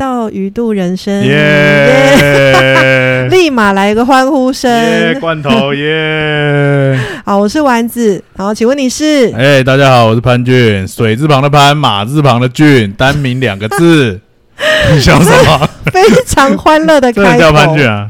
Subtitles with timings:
[0.00, 3.28] 到鱼度人生，耶！
[3.28, 4.52] 立马来个欢呼耶！
[4.54, 5.20] 声。
[5.20, 6.98] 罐头耶！
[7.22, 9.30] 好，我是丸子，好，请问你是？
[9.36, 14.18] 哎，大家好，我是潘俊，水字旁的潘，马字旁的俊，单名两个字。
[14.90, 15.68] 你笑什么？
[15.92, 17.38] 非常欢乐的开头。
[17.38, 18.08] 叫潘俊啊？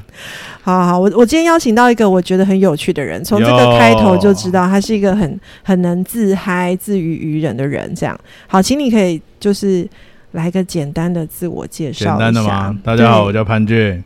[0.62, 7.93] 好好，我我今天邀请到一个我觉得很有趣的人，从这个开头就知道他是一个很很能自嗨、自娱于人的人。
[7.97, 8.16] 这样，
[8.47, 9.84] 好，请你可以就是
[10.33, 12.19] 来个简单的自我介绍简。
[12.19, 12.79] 单的吗？
[12.84, 14.02] 大家好，我叫潘俊，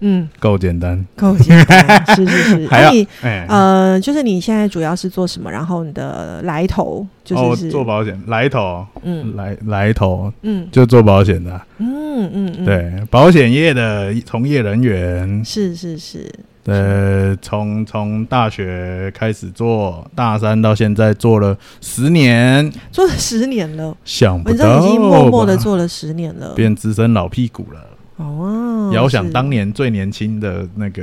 [0.00, 1.04] 嗯，够简单。
[1.14, 2.66] 够简单，是是是。
[2.72, 5.50] 还要那你哎，呃，就是你现在主要是做什么？
[5.50, 15.44] 然后你的来头就哦，是是、做保险来头，嗯来来头嗯就做保险的啊，嗯嗯嗯，，对，保险业的从业人员。
[15.44, 16.30] 是是是，
[16.64, 26.54] 呃，从从大学开始做，大三到现在做了十年，做了十年了，想不到已经默默的做了十年了。
[26.54, 27.80] 变资深老屁股了。
[28.16, 31.02] 哦，遥想当年最年轻的那个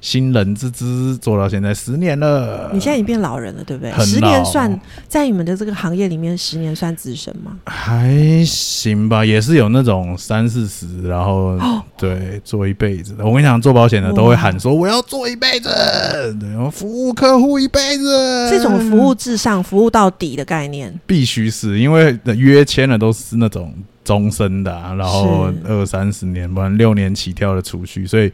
[0.00, 2.70] 新人之姿，做到现在十年了。
[2.72, 3.92] 你现在已经变老人了，对不对？
[4.04, 7.56] 十年算在你们的这个行业里面，十年算资深吗？
[7.66, 13.26] 还行吧，也是有那种三四十，然后、哦对做一辈子的。
[13.26, 15.68] 我跟你讲，做保险的都会喊说我要做一辈子，
[16.38, 18.48] 对，我服务客户一辈子。
[18.48, 23.74] 这种服务至上、服务到底的概念，必须是因为约签的都是那种
[24.04, 28.32] 终身的、啊，然后二三十年，不然六年起跳的储蓄，所以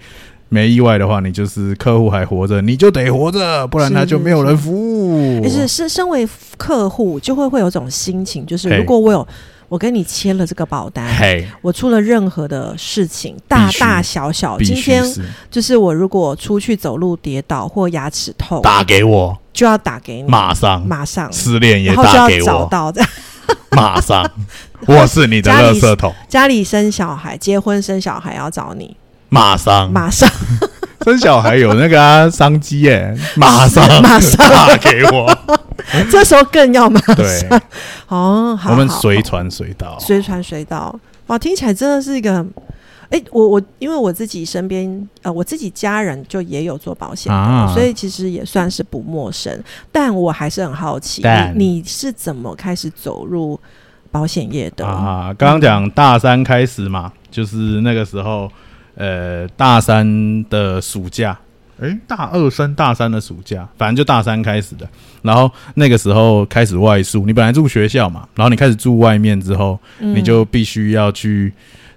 [0.55, 5.43] 没意外的话，你就是客户还活着，你就得活着，不然他就没有人服务。
[5.43, 9.27] 就是是身为客户就会会有种心情，就是如果我有
[9.69, 15.05] 我跟你签了这个保单，嘿，我出了任何的事情，大大小小，今天
[15.51, 20.87] 就是我如果出去走路跌倒或牙齿痛，打给我，就要打给你，马上。
[20.87, 22.93] 马上，失恋也然后就要打给我，找到。
[22.93, 23.11] 这样。
[23.71, 24.25] 马上，
[24.87, 28.97] 我是你的垃圾桶，家里生小孩、结婚生小孩要找你，
[29.35, 30.29] 马上马上
[31.05, 35.31] 生小孩有那个啊商机耶， 马上马上打给我，
[36.11, 37.49] 这时候更要马对，
[38.09, 39.01] 哦，好我们好。
[39.01, 42.45] 随传随到，随传随到，哇，听起来真的是一个。
[43.11, 47.73] 哎、我我因为我自己身边呃，我自己家人就也有做保险的，啊。
[47.73, 49.63] 所以其实也算是不陌生。
[49.93, 51.53] 但我还是很好奇，但。
[51.57, 53.61] 你你是怎么开始走入
[54.11, 54.85] 保险业的？
[54.85, 58.51] 啊，刚刚讲大三开始嘛，就是那个时候，
[58.97, 61.39] 呃，大三的暑假，
[61.81, 64.89] 诶，大二升大三的暑假，反正就大三开始的。
[65.23, 71.53] 然后那个时候开始外宿，你本来住学校嘛，然后你开始住外面之后，嗯你就必须要去。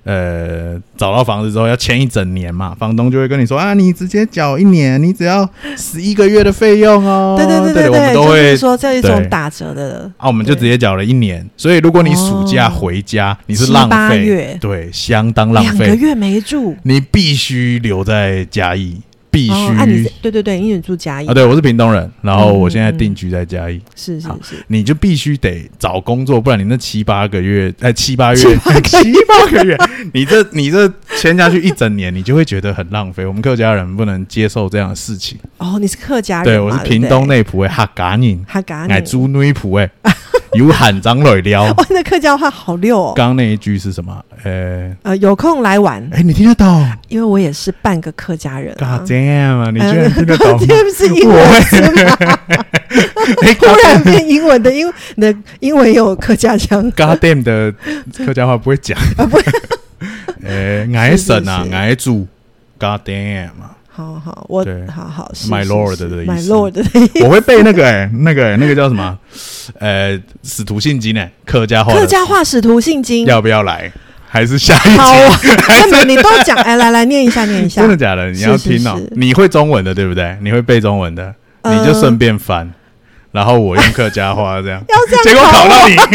[0.07, 7.35] 呃，找到房子之后要签一整年嘛，房东就会跟你说啊，你直接缴一年，你只要十一个月的费用哦。
[7.37, 10.09] 对对对对我们都会是说这一种打折的。
[10.15, 13.89] 啊，我们就直接缴了一年，所以如果你暑假回家，你是浪费。
[13.89, 15.87] 八月，对，相当浪费。
[15.87, 19.01] 两个月没住，你必须留在嘉义，
[19.37, 21.27] 必须、哦，啊你对对对，因为你住嘉义。
[21.27, 28.41] 啊，对我是屏东人，然后我现在定居在嘉义，好是是是，你就必须得找工作，不然你那七八个月，哎，七八月，
[28.83, 29.77] 七八个月，
[30.11, 33.27] 你这你这签下去一整年，你就会觉得很浪费。
[33.27, 35.37] 我们客家人不能接受这样的事情。
[35.59, 38.91] 哦，你是客家人对，我是屏东内埔的客家人，哈嘎宁。
[38.95, 39.87] 哎，猪女埔哎，
[40.57, 41.63] 有喊张磊撩。
[41.63, 43.13] 哇，那客家话好溜哦。
[43.15, 44.23] 刚刚那一句是什么？
[44.43, 48.97] 呃，呃，有空来玩，哎，你听得懂因为我也是半个客家人、啊。
[48.99, 49.71] ？God damn 啊！
[49.71, 50.59] 你居呃然听得懂？
[50.67, 52.17] 这不是英文是吗？
[53.43, 56.81] 哎突然变英文的，因为你的英文也有客家腔。
[56.91, 57.73] God damn 的
[58.25, 59.37] 客家话不会讲 啊不，
[60.45, 62.25] 呃，矮省啊矮主
[62.79, 63.76] ，God damn 啊！
[63.97, 64.63] 好好，我
[64.93, 69.17] 好好是 My lord 是的意思 My Lord 的意思我会背那个哎，那个哎那个叫什么？
[69.79, 73.25] 呃，使徒信经哎，客家话客家话使徒信经。
[73.25, 73.91] 要不要来？
[74.29, 77.81] 还是下一好啊集？，根本 你都讲，哎，来来念一下，念一下。
[77.81, 78.29] 真的假的？
[78.29, 79.11] 你要听哦是。
[79.15, 80.37] 你会中文的对不对？
[80.43, 82.71] 你会背中文的，呃你就顺便翻。
[83.31, 86.07] 然后我用客家话这样， 要这样结果考到你， 为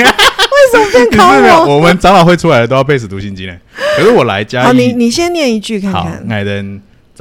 [0.71, 1.65] 什么变你考？
[1.65, 1.77] 我？
[1.77, 3.55] 我们长老会出来的都要背使徒信经呢。
[3.97, 6.23] 可是我来加好，你，你先念一句看好看，。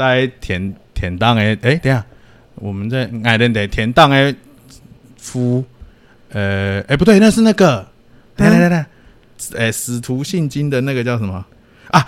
[0.02, 2.04] 在田田当诶，哎，等下，
[2.56, 4.36] 我们在矮人得田当诶
[5.18, 5.64] 夫，
[6.30, 7.88] 呃，哎不对，那是那个，
[8.38, 8.86] 来来来来，
[9.56, 11.46] 哎，使徒信经的那个叫什么
[11.92, 12.08] 啊？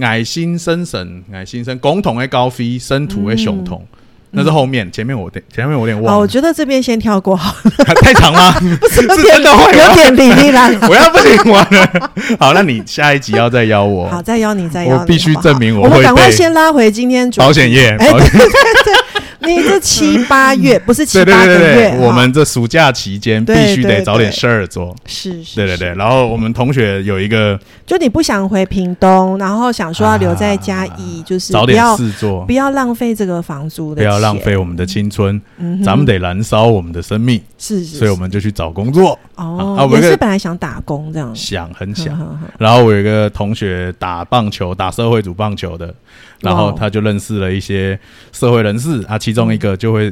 [0.00, 3.82] 矮心生神，矮心生共同的高飞，生土的雄同。
[4.30, 8.54] 那是后面，前面我有点前面我有点好，忘了，我觉得这边先跳过好了， 太长吗？
[8.90, 9.72] 是是 真的会？
[9.78, 10.88] 有点比例啦啦。
[10.88, 12.10] 我要不行完了。
[12.38, 14.08] 好，那你下一集要再邀我。
[14.08, 18.48] 好，再邀你，再邀，我必须证明我我们会赶快先拉回今天保险业，哎，保对险对
[18.84, 18.94] 对，
[19.40, 24.94] 你这七八月不是七八个月，对，我们这暑假期间必须得找点事儿做。
[25.06, 42.18] 是是，对对对，，然后我们同学有一个就你不想回屏东，然后想说要留在嘉义，就是找点事做不，要浪费这个房租的，不要浪费我们的青春，嗯，咱们得燃烧我们的生命，是是，所以我们就去找工作，哦也是本来想打工这样，想很想。
[42.58, 45.94] 然后我有一个同学打棒球，打社会组棒球的，
[46.40, 47.98] 然后他就认识了一些
[48.32, 50.10] 社会人士啊，其中一个就会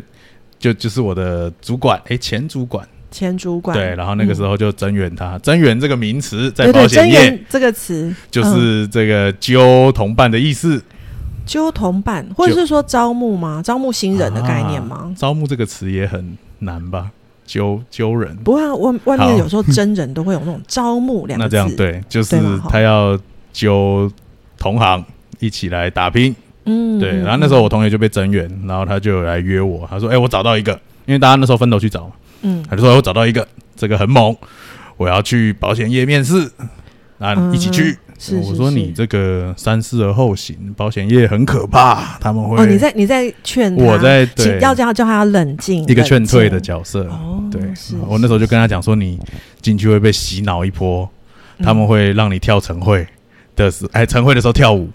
[0.59, 10.83] 就就是我的主管，哎，前主管，前主管对，然后那个时候候就增援他，增援这个名词在保险业这个词就嗯是这个揪同伴的意思。
[11.47, 13.63] 揪同伴，或者是说招募吗？
[13.65, 15.17] 招募新人的概念吗啊？
[15.17, 17.11] 招募这个词也很难吧？
[17.47, 22.37] 揪揪人，不过外外面有时候真人都会有那种招募两个 那字，这样对，就是
[22.69, 23.19] 他要
[23.51, 24.13] 揪
[24.59, 25.03] 同行
[25.39, 26.37] 一起来打拼。
[26.67, 30.73] 嗯，对，嗯然后那时候我同学就被增援，然后他就来约我，他说：“哎、我找到一个，
[31.07, 32.65] 因为大家那时候分头去找嘛，嗯。
[32.69, 34.37] 他就说、哎我找到一个，这个很猛，
[34.97, 36.51] 我要去保险业面试，
[37.19, 37.97] 啊，嗯一起去。
[38.19, 42.57] 是我说：“是是你这个三思而后行，保险业很可怕，他们会……
[42.57, 44.47] 哦，你在你在劝他，我在对。
[44.47, 47.05] 请要叫叫他冷静，一个劝退的角色。
[47.09, 47.61] 哦，对。
[47.75, 49.21] 是，我那时候就跟他讲说，你
[49.61, 51.07] 进去会被洗脑一波，
[51.59, 51.67] 嗯。
[51.67, 53.07] 他们会让你跳晨会
[53.55, 54.89] 的时，哎，晨会的时候跳舞，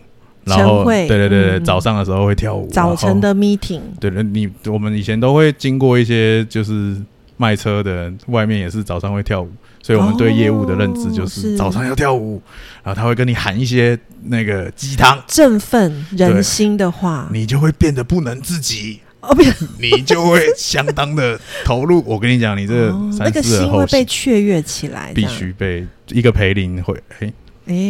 [0.46, 1.08] 然后会。
[1.08, 6.96] 对对对早上的时候会跳舞，早晨的 meeting，对对，你我们以前都会经过一些就是
[7.38, 9.50] 卖车的，外面也是早上会跳舞，
[9.82, 11.58] 所以我们对业务的认知就哦是是。
[11.58, 12.42] 早上要跳舞，
[12.84, 19.00] 然后他会跟你喊一些那个鸡汤，振奋人心的话，你就会变得不能自己。
[19.22, 19.54] 哦，不是。
[19.80, 22.04] 你就会相当的投入。
[22.08, 27.34] 我跟你讲，你这哦那三个心会被雀跃起来，必须被一个陪林会，哎、这样，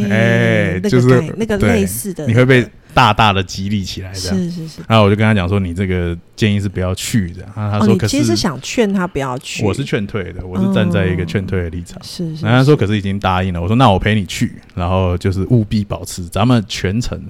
[0.10, 4.38] 哎就是那个类似的，你会被大大的激励起来这样。
[4.38, 4.81] 是是是。
[4.88, 7.44] 然后我就跟他讲说，你这个建议是不要去的。
[7.56, 12.01] 啊，他哦，说其实是想劝他不要去，我是劝退的，我是站在一个劝退的立场。
[12.04, 17.22] 是是，然后他说：“可是已经答应了。”我说：“那我陪你去，然后就是务必保持咱们全程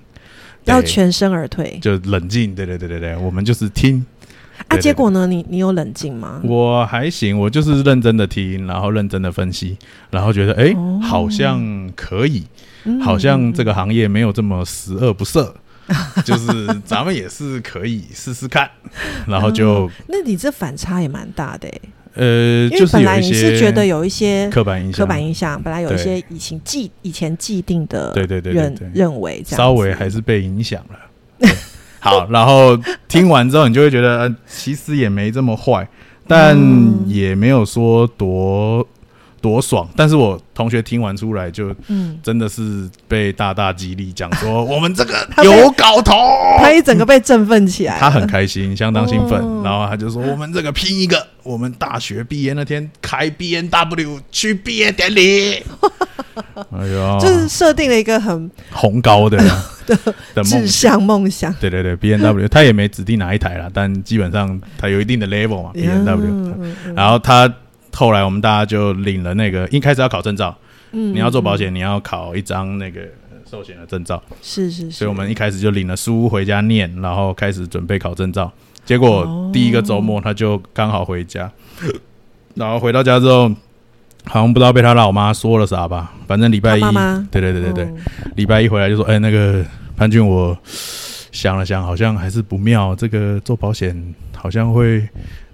[0.66, 2.56] 要全身而退就冷静。
[2.56, 4.06] 对对对对对，我们就是听。
[4.68, 4.78] 啊。
[4.78, 5.28] 结果呢？
[5.28, 6.42] 你你有冷静吗？
[6.44, 9.78] 我还行，我就是认真的听，然后认真的分析，
[10.10, 12.44] 然后觉得哎、好像可以，
[12.84, 15.54] 嗯好像这个个行业没有这么十恶不赦，
[16.26, 18.70] 就是咱们也是可以试试看，
[19.28, 21.82] 然后就、那你这反差也蛮大的欸
[22.14, 30.96] 呃，就是本来你是觉得有一些刻板印象，刻板印象，本来有一些以前既以前既定的对对对对认认为稍微还是被影响了。
[32.04, 32.78] 对好，然后
[33.08, 35.88] 听完之后，你就会觉得，呃，其实也没这么坏，
[36.28, 37.04] 但嗯。
[37.08, 38.88] 也没有说多
[39.42, 39.88] 多爽。
[39.96, 46.14] 但是我同学听完出来就嗯，真的是被大大激励，讲说我们这个 有搞头，
[46.60, 49.40] 他一整个被振奋起来，他很开心，相当兴奋。
[49.42, 55.64] 哦然后他就说我们这个拼一个，我们大学毕业那天开 B N W 去毕业典礼。
[56.72, 59.38] 哎呦，就是设定了一个很宏高的
[60.44, 61.54] 志向梦想。
[61.60, 66.26] 对对对，B N W 他也没指定哪一台啦，但基本上他有一定的 level 嘛，B N W。
[66.26, 67.54] 嗯嗯嗯然后他
[67.94, 70.56] 后来我们大家就领了那个，一开始要考证照，
[70.92, 78.52] 嗯你要做保嗯险，你要考一张那个呃寿险的证照，是是是，所以我们一开始就领了书回家念，然后开始准备考证照。
[78.84, 79.52] 结果哦。
[79.54, 81.52] 第一个周末他就刚好回家，
[82.56, 83.50] 然后回到家之后，
[84.26, 86.82] 好像不知道被他老妈说了啥吧，反正礼拜一
[87.30, 87.98] 对对对对对，哦。
[88.36, 89.64] 礼拜一回来就说：“哎、那个
[89.96, 90.58] 潘俊，我
[91.32, 92.96] 想了想，好像还是不妙。
[92.96, 95.08] 这个做保险好像会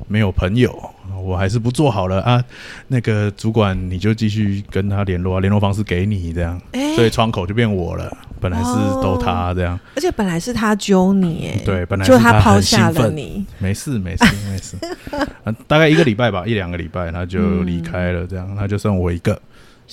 [0.07, 0.71] 没有朋友，
[1.21, 2.43] 我还是不做好了啊。
[2.87, 8.15] 那个主管你就继续跟他联络啊，联络方式给你这样，哎所以窗口就变我了。
[8.39, 14.77] 本来是都他这样，而且本来是他揪你，哎，对，本来就是他抛很下了你，没事没事没事、
[15.43, 19.41] 啊，大概一个礼拜吧，一两个礼拜他就离开了，这样他就剩我一个。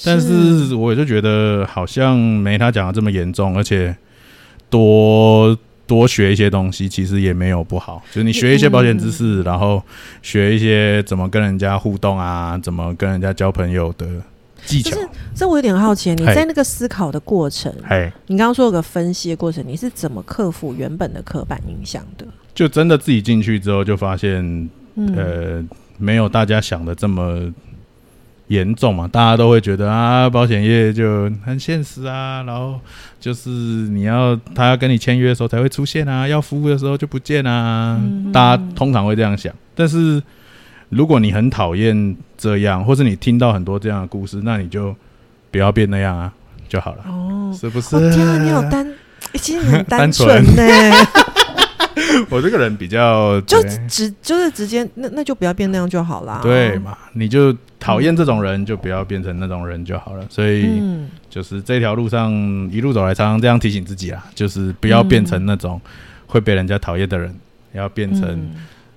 [0.05, 3.97] 但是我就觉得好像没他讲的这么严重，而且
[4.69, 8.03] 多多学一些东西，其实也没有不好。
[8.11, 9.83] 就是你学一些保险知识，然后
[10.23, 14.07] 学一些怎么跟人家互动啊，怎么跟人家交朋友的
[14.65, 14.97] 技巧就。
[15.01, 22.27] 是这我有点好奇，你在那个思考的过程，哎，你刚刚说有个分析的过程，你是怎么克服原本的刻板印象的？
[22.55, 24.41] 就真的自己进去之后，就发现
[24.95, 25.65] 嗯，呃，
[25.99, 27.53] 没有大家想的这么
[28.49, 29.09] 严重嘛。
[29.09, 32.79] 大家都会觉得啊，保险业就很现实啊，然后
[33.21, 37.99] 就是你要他要跟你签约的时候才会出现啊，要服务的时候就不见啊。
[38.01, 40.23] 嗯大家通常会这样想，但是
[40.89, 44.95] 如果你很讨厌这样，或是你听到很多这样的故事，那你就
[45.51, 46.33] 不要变那样啊
[46.69, 47.97] 就好了，哦，是不是？
[47.97, 48.85] 哦天啊，你好单，
[49.33, 50.63] 欸其实你很单 纯呢。
[52.31, 56.41] 我这个人比较就直就是直接，那那就不要变那样就好了。
[56.43, 60.27] 对嘛，你就讨厌这种人，就不要变成那种人就好了。
[60.29, 62.33] 所以嗯，就是这条路上
[62.71, 65.81] 一路走来，常常这样提醒自己啊，就是不要变成那种
[66.27, 67.35] 会被人家讨厌的人，
[67.73, 68.55] 要变成、嗯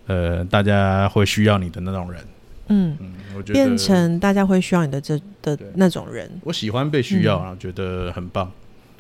[0.08, 2.22] 呃大家会需要你的那种人。
[2.70, 8.50] 嗯，嗯，我觉得变成大家会需要你的这的那种人，我喜欢被需要，嗯然后觉得很棒，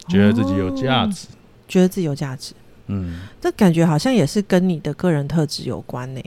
[0.09, 1.27] 觉得自己有价值。
[1.67, 2.53] 觉得自己有价值。
[2.87, 6.21] 嗯，这感觉好像也是跟你的个人特质有关呢、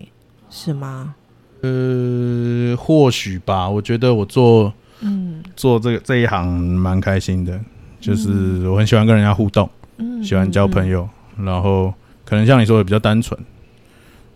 [0.48, 1.14] 是吗？
[1.62, 3.68] 呃，或许吧。
[3.68, 5.42] 我觉得我做嗯。
[5.56, 7.60] 做这个这一行蛮开心的，
[8.00, 11.06] 就是我很喜欢跟人家互动，嗯，喜欢交朋友，
[11.38, 11.92] 然后
[12.24, 13.38] 可能像你说的比较单纯，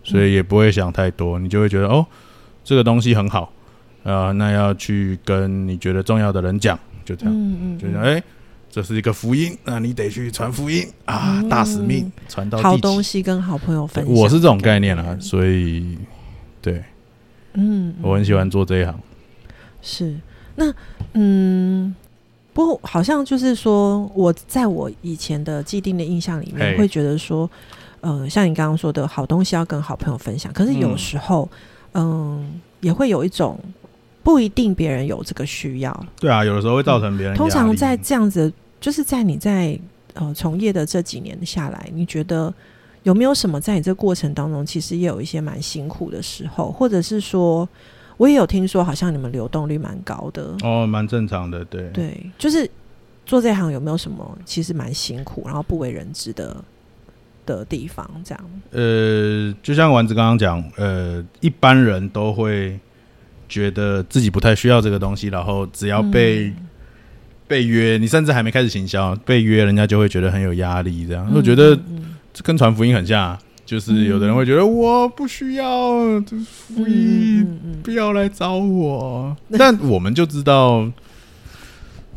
[0.03, 2.05] 所以也不会想太多，你就会觉得哦，
[2.63, 3.51] 这个东西很好，
[4.03, 8.21] 啊、那要去跟你觉得重要的人讲，就这样，嗯嗯，就讲哎、
[8.75, 11.47] 这是一个福音，那你得去传福音啊，嗯。
[11.47, 12.11] 大使命。
[12.27, 12.75] 传到好。
[12.75, 15.97] 东西跟好朋友分享，我是这种概念啊，所以
[16.61, 16.83] 对。
[17.53, 17.95] 嗯，嗯。
[18.01, 18.99] 我很喜欢做这一行。
[19.81, 20.13] 是。
[20.57, 20.73] 那
[21.13, 21.95] 嗯，
[22.51, 27.49] 不过好像就是说，我在我以前的既定的印象里面，会觉得说，
[28.01, 31.49] 呃，像你刚刚说的好东西要跟好朋友分享，可是有嗯时候，
[31.93, 33.57] 嗯，也会有一种
[34.21, 37.37] 不一定别人有这个需要，对啊，有的时候会造成别人。
[37.37, 38.51] 通常在这样子，
[38.85, 39.79] 就是在你在
[40.13, 42.53] 呃从业的这几年下来，你觉得
[43.01, 47.67] 有没有什么在你这过程当中，其实也有一些蛮辛苦的时候，或者是说，
[48.15, 51.89] 我也有听说，好像你们流动率蛮高的，哦，蛮正常的，对。
[51.93, 52.69] 对，就是
[53.25, 56.55] 做这行有没有什么其实蛮辛苦，然后不为人知的
[57.43, 58.07] 的地方？
[58.23, 62.79] 这样，呃，就像丸子刚刚讲，呃，一般人都会
[63.49, 66.67] 觉得自己不太需要这个东西，然后只要被、嗯
[67.47, 71.05] 被约，你甚至还没开始行销，被约人家就会觉得很有压力。
[71.07, 71.75] 这样，我觉得
[72.33, 79.35] 这跟传福音很像、啊，就是有的人会觉得我不需要这福嗯音，嗯嗯不要来找我。
[79.57, 80.89] 但我们就知道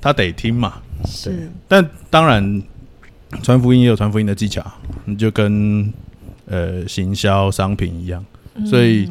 [0.01, 2.63] 他得听嘛，嗯是，但当然，
[3.43, 4.65] 传福音也有传福音的技巧，
[5.05, 5.93] 你就跟
[6.47, 8.25] 呃行销商品一样。
[8.67, 9.09] 所以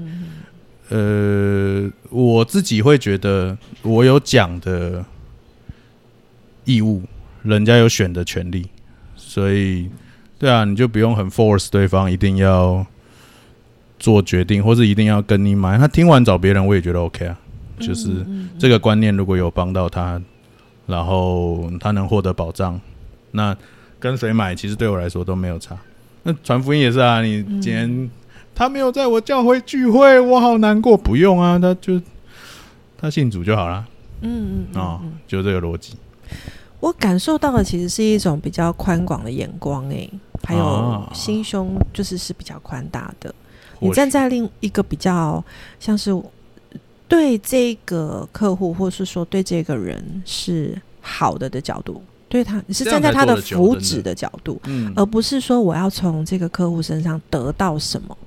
[0.90, 5.06] 嗯呃，我自己会觉得我有讲的
[6.68, 7.02] 义务，
[7.42, 8.68] 人家有选的权利，
[9.16, 9.90] 所以
[10.38, 12.86] 对啊，你就不用很 force 对方一定要
[13.98, 15.78] 做决定，或是一定要跟你买。
[15.78, 17.40] 他听完找别人，我也觉得 OK 啊，
[17.80, 18.24] 就是。
[18.60, 20.22] 这个观念如果有帮到他，
[20.88, 22.80] 然后他能获得保障，
[23.32, 23.56] 那
[24.00, 25.78] 跟谁买其实对我来说都没有差。
[26.24, 28.10] 那传福音也是啊，你嗯今天、
[28.54, 30.98] 他没有在我教会聚会，我好难过。
[30.98, 32.02] 不用啊，他就
[32.98, 33.86] 他信主就好了
[34.22, 35.94] 嗯嗯嗯哦嗯，就这个逻辑。
[36.80, 40.10] 我感受到的其实是一种比较宽广的眼光，哎，
[40.44, 41.12] 还有啊。
[41.14, 43.34] 心胸就是是比较宽大的。
[43.80, 45.44] 你站在另一个比较
[45.80, 46.12] 像是
[47.08, 58.18] 对这个客户，或是说对这个人是好的的角度，对他你是站在他的福祉的角度，嗯，而不是说我要从这个客户身上得到什么。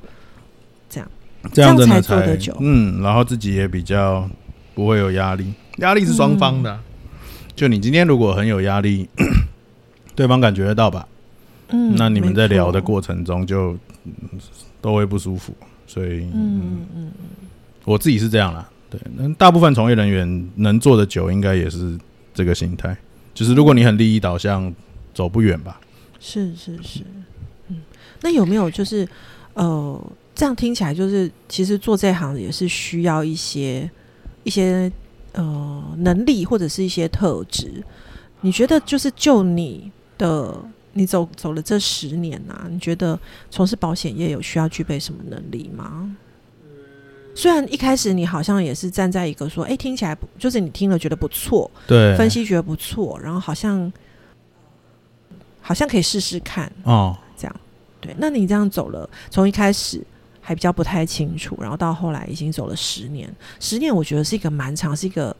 [0.88, 1.10] 这样。
[1.54, 2.54] 这样才做得久。
[2.60, 4.28] 嗯，然后自己也比较
[4.74, 6.82] 不会有压力，压力是双方的啊、
[7.60, 9.06] 就你今天如果很有压力，
[10.16, 11.06] 对方感觉得到吧？
[11.68, 13.76] 嗯，那你们在聊的，过程中就
[14.06, 14.12] 嗯
[14.80, 15.52] 都会不舒服，
[15.86, 17.12] 所以嗯嗯
[17.84, 18.66] 我自己是这样啦。
[18.88, 21.98] 对，那大部分从业人员能做的久，应该也是
[22.32, 22.96] 这个心态。
[23.34, 24.74] 就是如果你很利益导向，
[25.12, 25.78] 走不远吧。
[26.18, 27.00] 是是是，
[27.68, 27.82] 嗯，
[28.22, 29.06] 那有没有就是
[29.52, 30.02] 呃，
[30.34, 33.90] 这样听起来就是其实做这行也是需要一些
[34.44, 34.90] 一些
[35.32, 37.82] 呃能力或者是一些特质。
[38.42, 40.56] 你觉得就是就你的
[40.92, 43.18] 你走走了这十年啊，你觉得
[43.50, 46.16] 从事保险业有需要具备什么能力吗？
[47.32, 53.90] 虽然一开始你好像也是站在一个说，哎、听起来不就是你听了觉得不错，对，分析觉得不错，然后好像
[55.60, 57.56] 好像可以试试看，哦，这样
[58.00, 58.14] 对。
[58.18, 60.02] 那你这样走了，从一开始
[60.50, 65.36] 还比较不太清楚，然后到后来已经走了十年，十年我觉得是一个蛮长，是一个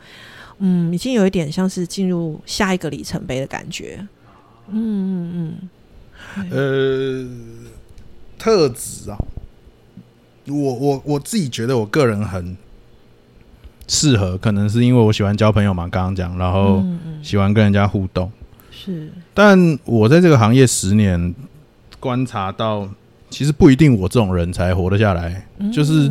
[0.60, 4.06] 嗯，已经有一点像是进入下一个里程碑的感觉。
[4.68, 5.54] 嗯嗯
[6.48, 7.74] 嗯，呃，
[8.38, 9.18] 特质啊，
[10.46, 12.56] 我我我自己觉得我个人很
[13.88, 16.84] 适合，可能是因为我喜欢交朋友嘛，刚刚讲，然后
[17.20, 18.30] 喜欢跟人家互动。
[18.70, 21.34] 是但我在这个行业十年，
[21.98, 22.88] 观察到，
[23.30, 26.10] 其实不一定我这种人才活得下来，就是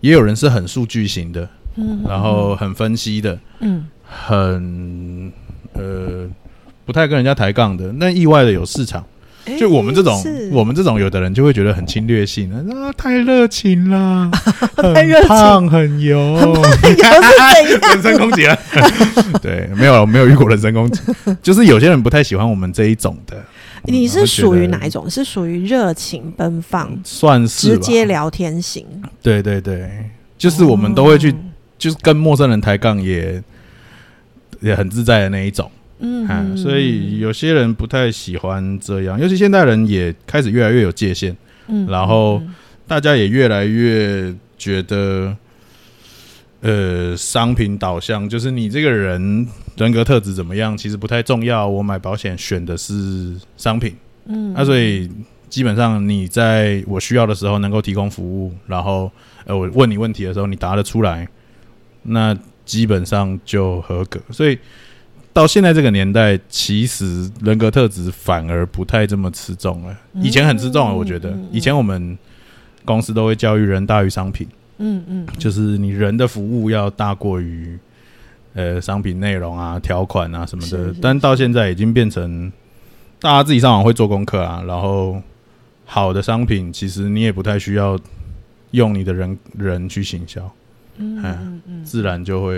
[0.00, 5.32] 也有人是很数据型的，嗯然后很分析的，嗯很
[5.74, 6.26] 呃
[6.84, 7.92] 不太跟人家抬杠的。
[7.92, 9.04] 那意外的有市场，
[9.44, 14.30] 哎就我们这种是，我们这种有的人就会觉得很侵略性啊，太热情啦，
[14.76, 16.18] 太热情很胖很油？
[17.92, 18.58] 人身攻击了。
[19.42, 21.00] 对，没有，我没有遇过人身攻击，
[21.42, 23.36] 就是有些人不太喜欢我们这一种的。
[23.86, 25.08] 你是属于哪一种？
[25.08, 28.86] 是属于热情奔放、算是直接聊天型？
[29.22, 31.34] 对对对，就是我们都会去，哦
[31.76, 33.42] 就是跟陌生人抬杠也
[34.60, 35.70] 也很自在的那一种。
[35.98, 41.34] 嗯啊，所以有些人不太喜欢这样，尤其现代人也开始越来越有界限，
[41.68, 42.54] 嗯然后嗯
[42.86, 45.34] 大家也越来越觉得，
[46.64, 51.68] 呃，商品导向就是你这个人人格特质怎么样，其实不太重要。
[51.68, 53.94] 我买保险选的是商品，
[54.24, 55.10] 嗯那、所以
[55.50, 59.12] 基本上你在我需要的时候能够提供服务，然后
[59.44, 61.28] 呃我问你问题的时候你答得出来，
[62.04, 64.18] 那基本上就合格。
[64.30, 64.58] 所以
[65.34, 69.94] 到现在这个年代，其实人格特质反而不太这么吃重了。
[70.14, 72.16] 以前很吃重了，我觉得以前我们
[72.86, 77.78] 公司都会教育人大于商品，嗯嗯，就是你人的服务要大过于
[78.54, 81.00] 呃商品内容啊、条款啊什么的是是。
[81.00, 82.52] 但到现在已经变成
[83.20, 85.20] 大家自己上网会做功课啊，然后
[85.84, 87.98] 好的商品其实你也不太需要
[88.72, 90.50] 用你的人人去行销，
[90.96, 92.54] 嗯哎嗯嗯，自然就会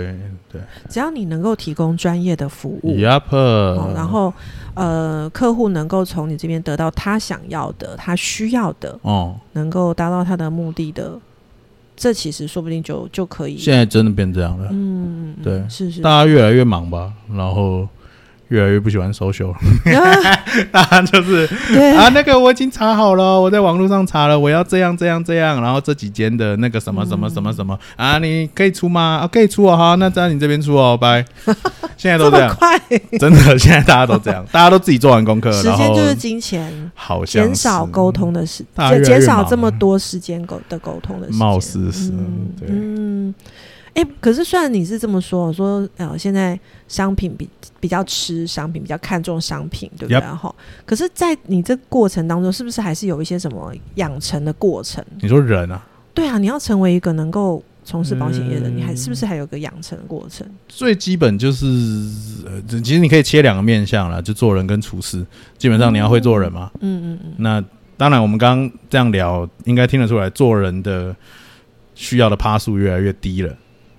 [0.51, 0.59] 对。
[0.89, 2.97] 只要你能够提供专业的服务。
[3.95, 4.33] 然后
[4.73, 11.19] 呃，客户能够从你这边得到他想要的、他需要的，哦，能够达到他的目的的，
[11.97, 13.57] 这其实说不定就就可以。
[13.57, 17.85] 现在真的变这样了，嗯，对是是，大家越来越忙吧，然后
[18.49, 19.59] 越来越不喜欢 social，啊
[20.71, 21.95] 大家就是对。
[21.95, 29.19] 啊，那个我已经查好了，我在网络上查了，我要这样这样这样，然后这几间的那个什么什么什么什么、啊，你可以出吗？
[29.21, 31.25] 啊，可以出哦，好，那在你这边出哦，拜。
[31.97, 32.79] 现在都这样，快，
[33.19, 42.67] 真的，现在大家都这样， 大家都自己做完功课，时间就是金钱，好像减少是沟通的时，大家越越忙减少这么多时间沟的沟通的时间，貌似是嗯对。
[42.69, 43.33] 嗯，
[43.97, 46.57] 哎、可是虽然你是这么说，说呃，现在
[46.87, 50.55] 商品比比较吃商品，比较看重商品，对不对？Yep 然后，
[50.85, 55.03] 可是，在你这过程当中，是不是还是有一些什么养成的过程？
[55.19, 55.83] 你说人啊，
[56.13, 60.47] 对啊，你要成为一个能够从事保险业的，嗯你还是不是还有个养成的过程？
[60.67, 61.65] 最基本就是，
[62.45, 65.25] 呃，其实你可以切两个面向了，就做人跟厨师，
[65.57, 66.69] 基本上你要会做人嘛。
[66.81, 67.63] 嗯嗯嗯，那
[67.97, 71.15] 当然，我们刚刚这样聊，应该听得出来，做人的
[71.95, 73.57] 需要的趴数越来越低了，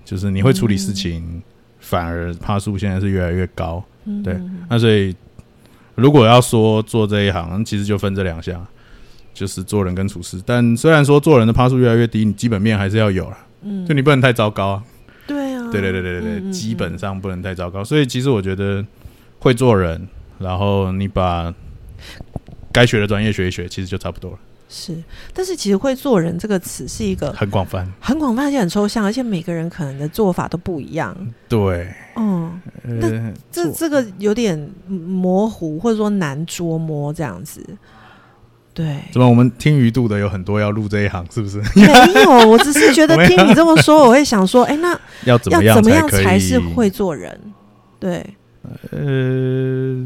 [0.09, 1.39] 就是你会处理事情，
[1.79, 3.83] 反而趴数现在是越来越高。
[4.05, 5.15] 对嗯对那所以，
[5.93, 8.65] 如果要说做这一行，其实就分这两项，
[9.35, 10.41] 就是做人跟处事。
[10.43, 14.83] 但虽然说做人的趴数越来越低，你基本面还是要有了，嗯就你不能太糟糕啊。
[15.27, 17.83] 对啊，对对对对对对，基本上不能太糟糕。
[17.83, 18.83] 所以其实我觉得
[19.37, 20.07] 会做人，
[20.39, 21.53] 然后你把
[22.71, 24.39] 该学的专业学一学，其实就差不多了，
[24.71, 24.95] 是，
[25.33, 27.91] 但是其实会做人这个词是一个很广泛。
[27.99, 31.15] 很广泛而且很抽象，而且每个人可能的做法都不一样。
[31.47, 37.65] 对，嗯，呃，做这这个有点模糊，或者说难捉摸这样子。
[38.71, 41.57] 对，怎么我们听鱼肚的有很多要入这一行，是不是？
[41.75, 46.07] 没有，我只是觉得 听你这么说，我会想说，哎、那要怎么要怎么样？
[46.07, 47.37] 才是会做人？
[47.99, 48.23] 对，
[48.91, 49.97] 呃，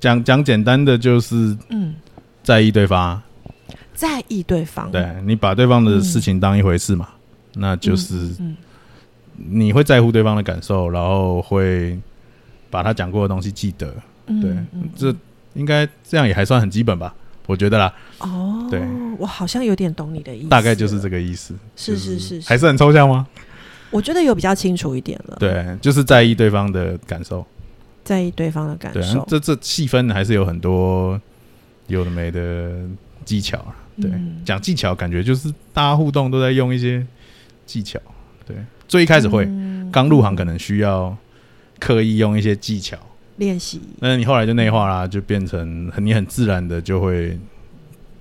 [0.00, 1.94] 讲讲简单的，就是嗯，
[2.42, 3.22] 在意对方啊，
[4.00, 7.10] 在意对方，对你把对方的事情当一回事嘛，
[7.52, 8.56] 那就是嗯，
[9.36, 12.00] 你会在乎对方的感受，然后会
[12.70, 13.94] 把他讲过的东西记得。
[14.28, 15.14] 嗯对嗯这
[15.52, 17.14] 应该这样也还算很基本吧，
[17.46, 18.80] 我觉得啦，哦，对，
[19.18, 21.54] 我好像有点懂你的意思，大概就是这，个意思。
[21.76, 23.26] 是就是是是，还是很抽象吗？
[23.90, 27.46] 我觉得有比较清楚一点了，，对，就是在意对方的感受。
[28.02, 31.20] 在意对方的感受，，这这细分还是有很多
[31.86, 32.72] 有的没的
[33.26, 33.76] 技巧啊。
[34.00, 37.06] 对嗯，讲技巧，感觉就是大家互动都在用一些
[37.64, 37.98] 技巧。
[38.46, 39.90] 对，最一开始会，嗯。
[39.92, 41.16] 刚入行可能需要
[41.80, 42.96] 刻意用一些技巧，
[43.38, 47.36] 练习，那你后来就内化啦，就变成很你很自然的就会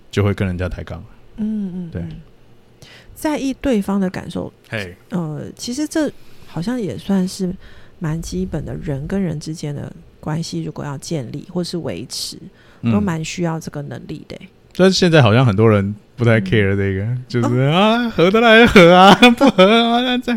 [0.10, 1.04] 就会跟人家抬杠。
[1.38, 2.02] 嗯嗯，对。
[2.02, 2.10] 嗯，
[3.14, 6.12] 在意对方的感受，嘿，呃，其实这
[6.48, 7.56] 好像也算是
[8.00, 12.36] 蛮基本的，人跟人之间的关系，如果要建立或是维持，
[12.82, 14.50] 都嗯，蛮需要这个能力的欸。
[14.80, 20.34] 但是现在好像很多人不太 care 这个，嗯就是啊，合得来合啊， 不合啊，那这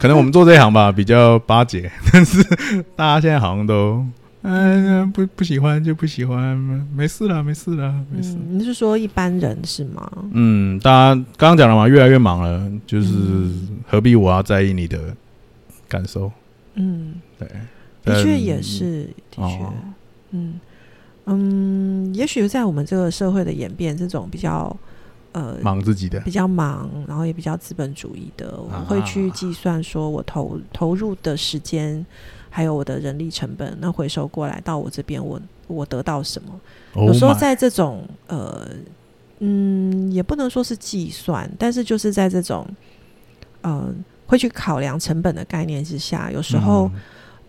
[0.00, 2.42] 可能我们做这一行吧比较巴结，但是
[2.96, 4.02] 大家现在好像都。
[4.46, 6.54] 嗯，不不喜欢就不喜欢，
[6.94, 8.34] 没事啦，没事啦，没事。
[8.34, 10.10] 嗯，你是说一般人是吗？
[10.32, 14.98] 嗯，大家刚刚讲了嘛，越来越忙了，就是嗯何必我要在意你的
[15.88, 16.30] 感受？
[16.74, 17.48] 嗯，对，
[18.04, 19.72] 的确也是，的确哦，
[20.32, 20.60] 嗯
[21.26, 24.74] 嗯，也也许在我们这个社会的演变，这种比较
[25.32, 32.04] 呃忙自己的，比较忙，然后也比较资本主义的，我会去计算说我投投入的时间，
[32.48, 36.58] 还有我的人力成本，那回收过来到我这边，我我得到什么？
[37.06, 38.68] 有时候 Oh 在这种呃，
[39.40, 42.66] 嗯，也不能说是计算，但是就是在这种
[43.60, 43.92] 呃
[44.26, 47.00] 会去考量成本的概念之下，有时候嗯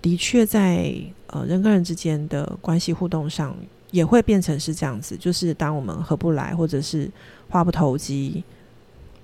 [0.02, 0.94] 的确在
[1.28, 3.56] 呃人跟人之间的关系互动上，
[3.92, 7.10] 也会变成是这样子，就是当我们合不来，或者是
[7.50, 8.44] 话不投机，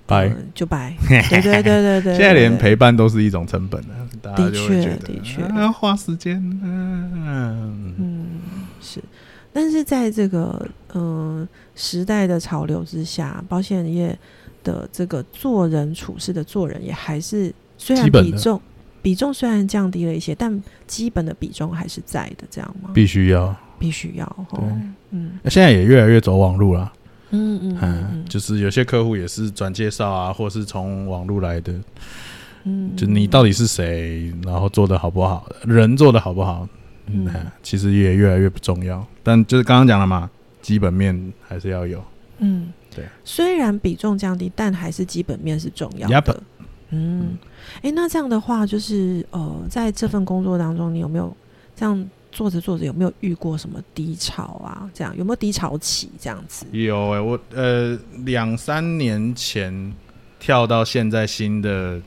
[0.06, 0.96] 拜呃就掰。
[1.08, 8.28] 对对对对对，现在连陪伴都是一种成本了，大家的确就会觉得的确啊花时间，嗯，嗯，
[8.82, 9.02] 是，
[9.54, 14.18] 但是在这个嗯、呃时代的潮流之下，保险业
[14.64, 18.62] 的这个做人处事的做人也还是虽然比重
[19.02, 22.92] 比重虽然降低了一些，但基本的比重还是在的，这样吗？
[22.94, 23.56] 必须要。
[23.80, 25.40] 必须要哦，嗯。
[25.46, 26.94] 现在也越来越走网路了，
[27.32, 28.08] 嗯嗯嗯嗯。
[28.12, 31.74] 嗯，就是有些客户也是转介绍啊，或是从网路来的，
[32.66, 36.70] 嗯，就你到底是谁，然后做的好不好，人做的好不好，
[37.08, 37.28] 嗯。
[37.34, 39.04] 嗯，其实也越来越不重要。
[39.24, 40.30] 但就是刚刚讲了嘛，
[40.62, 42.04] 基本面还是要有。
[42.38, 46.44] 嗯，对，虽然比重降低，但还是基本面是重要的。
[46.92, 47.38] 嗯，
[47.82, 51.36] 哎、那这样的话，就是呃，在这份工作当中，你有没有
[51.76, 54.90] 这样做着做着，有没有遇过什么低潮啊？
[54.94, 56.10] 这样有没有低潮期？
[56.20, 56.66] 这样子？
[56.72, 59.94] 有哎、我呃两三年前
[60.40, 62.02] 跳到现在新的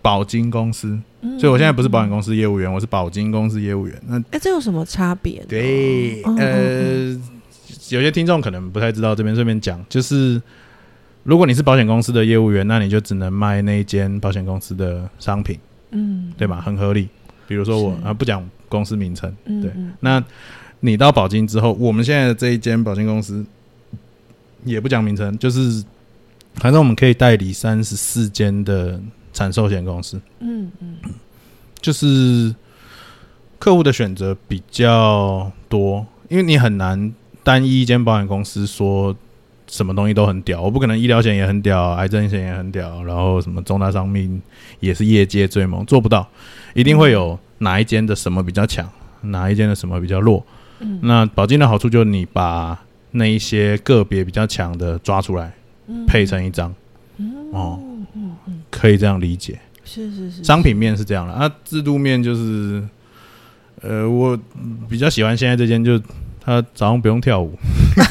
[0.00, 2.08] 保金公司，嗯所以我现在不是保险。
[2.10, 4.02] 公司业务员，我是保金公司业务员。
[4.06, 5.46] 那哎、这有什么差别呢？
[5.48, 7.20] 对，嗯嗯呃，
[7.90, 10.40] 有些听众可能不太知道，这边顺便讲，就是
[11.24, 15.58] 如果你是保险公司的业务员，那你就只能卖那一间保险公司的商品，
[15.90, 16.60] 嗯，对吧？
[16.60, 17.08] 很合理。
[17.46, 19.70] 比如说我啊，不讲公司名称，对。
[20.00, 20.22] 那
[20.80, 23.44] 你到保金之后，我们现在的这一间保金公司
[24.64, 25.84] 也不讲名称，就是
[26.54, 28.98] 反正我们可以代理三十四间的
[29.32, 30.96] 产寿险公司，嗯嗯。
[31.80, 32.54] 就是
[33.58, 39.14] 客户的选择比较多，因为你很难单一一间保险公司说
[39.72, 44.40] 什么东西都很屌，我不可能医疗险也很屌，癌症险也很屌，然后什么重大伤病
[44.80, 46.28] 也是业界最猛，做不到，
[46.74, 48.86] 一定会有哪一间的什么比较强，
[49.22, 50.44] 哪一间的什么比较弱。
[50.80, 51.00] 嗯。
[51.02, 52.78] 那保金的好处就是你把
[53.12, 55.50] 那一些个别比较强的抓出来
[55.86, 56.04] 嗯。
[56.06, 56.74] 配成一张，
[57.16, 57.80] 嗯哦。
[58.70, 59.58] 可以这样理解。
[59.84, 62.86] 是是是，商品面是这样了，啊，制度面就是，
[63.80, 64.38] 呃，我
[64.88, 65.98] 比较喜欢现在这间，就
[66.44, 67.56] 他早上不用跳舞，
[67.94, 68.02] 是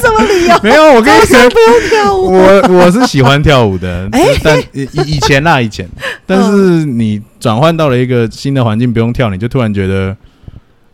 [0.00, 0.58] 什么理由？
[0.62, 2.32] 没有，我跟你说，不用跳舞。
[2.32, 5.88] 我我是喜欢跳舞的，哎 但以以以前啦，以前，
[6.24, 10.16] 但是你转换到了一个新的环境，不用跳，你就突然觉得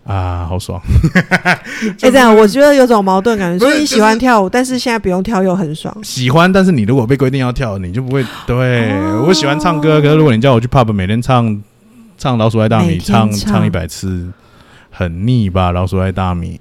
[0.07, 0.81] 啊，好爽。
[1.43, 5.95] 哎、这样我觉得有种矛盾感觉，所以你喜欢跳舞，但是现在不用跳又很爽。
[6.03, 8.25] 喜欢，但是你如果被规定要跳，你就不会。
[8.47, 11.61] 对、哦我喜欢唱歌，可是如果你叫我去 pub 每天唱
[12.17, 14.29] 唱老鼠爱大米，唱唱一百次，
[14.97, 15.73] 很腻吧？
[15.73, 16.61] 老鼠爱大米，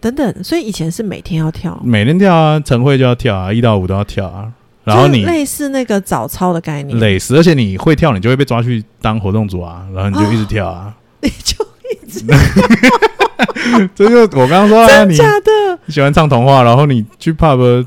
[0.00, 4.50] 等等，所以以前是每天要跳，每天跳啊，晨会就要跳啊，一到五都要跳啊。
[4.84, 10.94] 然后你类似那个早操的概念，累死，而且你会跳，你就会被抓去当活动组啊，然后你就一直跳啊。
[11.20, 12.24] 你就一直
[13.94, 15.50] 这就我刚刚说啊，真你假的
[15.84, 17.84] 你喜欢唱童话，然后你去 pub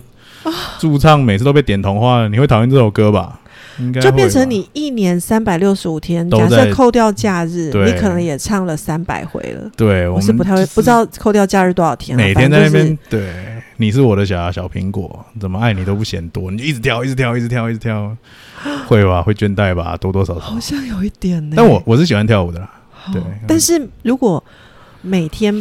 [0.78, 3.40] 驻唱，每次都被点童话，你会讨厌这首歌吧？
[4.02, 9.70] 就变成你一年三百六十五天，假设扣掉假日，你可能也唱了三百回了。
[9.78, 13.32] 对，我是不太会不知道扣掉假日多少天啊，每天在那边，对，
[13.78, 18.16] 你是我的小小苹果，怎么爱你都不嫌多，你就一直跳，一直跳，一直跳，一直跳，
[18.88, 19.22] 会吧？
[19.22, 19.96] 会倦怠吧？
[19.98, 20.60] 多多少少好。
[20.60, 21.56] 像有一点呢。
[21.58, 22.70] 但我我是喜欢跳舞的啦，
[23.08, 24.44] 哦对但是如果
[25.02, 25.54] 每天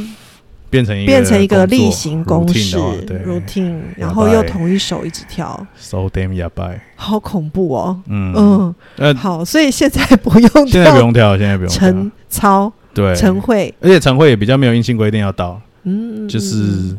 [0.71, 2.79] 变成一个变成一个例行公事
[3.27, 8.01] routine，然哑后又同一首一直跳，，so damn 哑巴，好恐怖哦。
[8.07, 8.33] 嗯。
[8.37, 11.79] 嗯，呃，好，所以现在不用现在不跳用跳，现在不用跳。
[11.79, 16.97] 晨，操对，晨会，而且晨会也比较没有硬性规定要到，嗯，就嗯是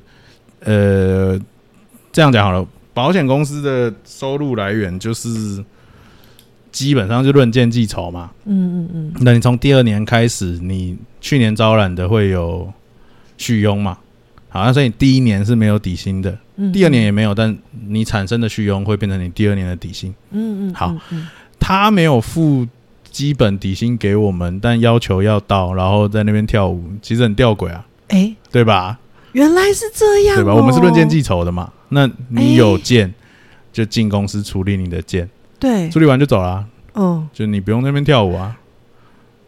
[0.62, 1.40] 呃，
[2.12, 5.64] 这样讲好了，保险公司的收入来源就是
[6.72, 8.32] 基本上就论件计酬嘛。
[8.46, 9.14] 嗯嗯嗯。
[9.22, 12.72] 那你从第二年开始，你去年招揽的会有
[13.39, 13.97] 续佣嘛？
[14.49, 20.13] 好，那所以你第一年是没有底薪的，嗯，第二年也没有，但你产生的续佣会变成你第二年的底薪。
[20.32, 20.95] 嗯嗯，好
[21.60, 22.67] 他没有付
[23.12, 28.99] 基本底薪给我们，但要求要到，然后在那边跳舞，其实很吊诡啊，哎，对吧？
[29.34, 30.56] 原来是这样哦，对吧？
[30.56, 33.13] 我们是论件计酬的嘛，那你有件
[33.71, 38.58] 就进公司处理你的件，对处，理完就走了啊、嗯，就你不用那边跳舞啊。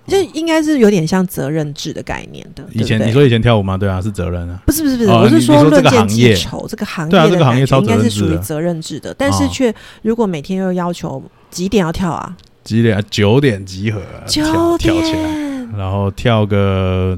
[0.08, 2.64] 这应该是有点像责任制的概念的。
[2.72, 3.78] 以前你说以前跳舞吗？
[3.78, 4.62] 对啊，是责任啊。
[4.66, 12.36] 不是不是不是，哦我是说这论件个行业计酬这个行业对啊这个行业应该是属于责任制的，但是哦却如果每天又要求几点要跳啊？
[12.64, 13.04] 几点啊？
[13.10, 14.44] 九点集合，九
[14.78, 17.18] 点，然后跳个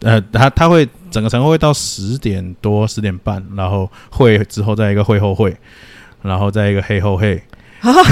[0.00, 5.56] 呃，他他会整个晨会会到十点多十点半，然后会之后再一个会后会，
[6.22, 7.40] 然后再一个黑后会，
[7.82, 8.02] 等等，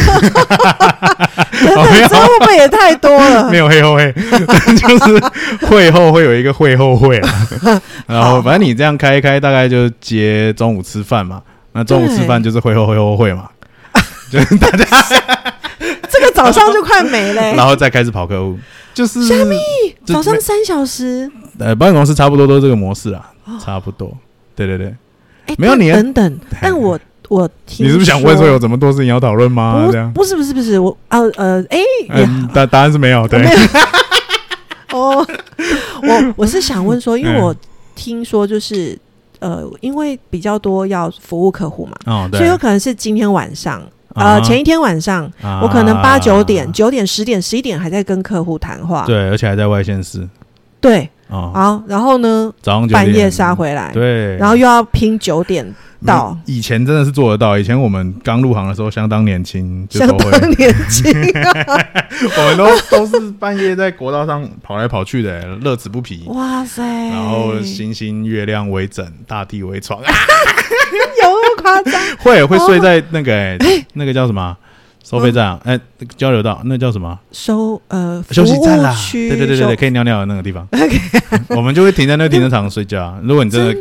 [1.77, 2.09] 哦没有。
[2.09, 3.49] 这会不会也太多了？
[3.51, 3.59] 没？
[3.59, 4.13] 有会后会，
[4.77, 5.21] 就是
[5.67, 7.47] 会后会有一个会后会啊。
[8.07, 11.43] 然后反正你这样开一开，大概就接中午吃饭嘛。
[11.73, 13.49] 那中午吃饭就是会后会后会嘛，
[14.31, 14.85] 就是大家，
[16.11, 18.59] 这个早上就快没了欸、然后再开始跑客户，
[18.93, 19.57] 就是虾米？
[20.05, 21.31] 早上三小时，
[21.61, 23.31] 呃保险公司差不多都这个模式啊，
[23.65, 24.13] 差不多。
[24.57, 24.93] 对对对，
[25.47, 26.99] 哎、没有你等等，但我
[27.31, 29.89] 我听你是不是想问说有这么多事情要讨论吗？
[29.93, 31.79] 这样，不不是不是不是我啊呃哎、
[32.17, 33.41] 也嗯，答答案是没有，对。
[34.93, 35.25] 哦，
[36.03, 37.41] 我我是想问说，因为嗯。
[37.41, 37.55] 我
[37.95, 38.99] 听说就是
[39.39, 43.81] 呃，因为比较多要服务客户嘛，哦，对，所以有可能是今天晚上。
[44.15, 44.41] 呃，啊。
[44.41, 45.61] 前一天晚上，啊。
[45.63, 49.05] 我可能八九点、九点、十点、十一点还在跟客户谈话。
[49.07, 50.29] 对，而且还在外县市。
[50.81, 55.65] 对，哦，好，然后呢，早上半夜杀回来，对，然后又要拼九点
[56.07, 61.13] 到，以前真的是做得到，以前我们刚入行的时候相当年轻，就相都会，当年轻。
[62.37, 66.25] 我们都都是半夜在国道上跑来跑去的，乐此不疲。
[66.27, 66.83] 哇塞！
[67.11, 70.07] 然后星星月亮为枕，大地为床， 有
[71.23, 72.01] 那么夸张？
[72.19, 73.59] 会会睡在那个、欸
[73.95, 74.57] 那个叫什么啊
[75.03, 75.61] 收费站啊？
[75.65, 77.19] 哎、那个交流道，那叫什么？
[77.33, 80.67] 收呃休息站啦对对对对对，可以尿尿的那个地方。
[81.49, 83.19] 我们就会停在那个停车场睡觉啊。
[83.23, 83.75] 如果你真的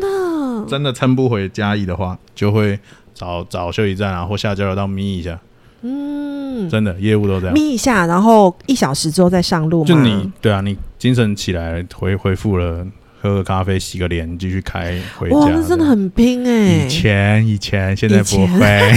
[0.60, 2.80] 真的真的撑不回嘉义的话，就会
[3.14, 5.40] 找找休息站啊，或下交流道眯一下。
[5.82, 7.54] 嗯，真的业务都这样。
[7.54, 9.88] 眯一下，然后一小时之后再上路吗？
[9.88, 12.86] 就你对啊，你精神起来回恢复了，
[13.22, 15.36] 喝个咖啡，洗个脸，继续开回家。
[15.38, 18.94] 哇，那真的很拼哎、以前以前现在不会，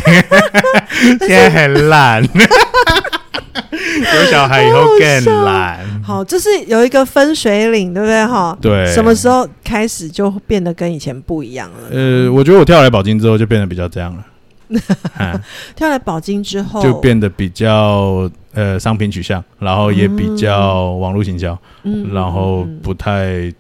[1.20, 2.22] 现在很懒。
[4.16, 6.02] 有小孩以后更懒。
[6.02, 8.57] 好，就是有一个分水岭，对不对哈？
[8.61, 11.88] 对，什么时候开始就变得跟以前不一样了？
[11.90, 14.26] 呃，我觉得我跳来宝金之后就变得比较这样了，
[15.16, 15.40] 啊
[15.76, 23.52] 跳来宝金之后，就变得比较呃商品取向，然后也比较网络行销，嗯，然后不太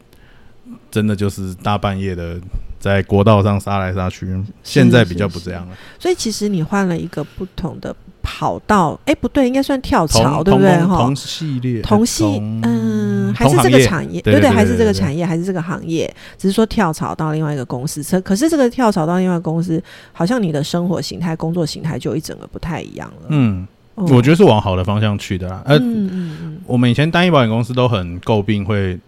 [0.90, 2.36] 真的就是大半夜的
[2.80, 4.26] 在国道上杀来杀去。
[4.64, 7.94] 现在比较不这样了，所以其实你换了一个不同的
[8.42, 10.72] 跑到，哎，不对，应该算跳槽，对不对？
[10.78, 12.24] 哈同同，系列同系，
[12.64, 18.02] 嗯，还是这个产业，对对对还是这个产业，还是这个行业，只是说跳槽到另外一个公司。
[18.02, 19.80] 可可是这个跳槽到另外一个公司，
[20.12, 23.26] 好像你的生活形态、工作形态就一整个不太一样了。
[23.28, 25.62] 嗯，哦我觉得是往好的方向去的啦。
[25.66, 28.98] 嗯，我们以前单一保险公司都很诟病会，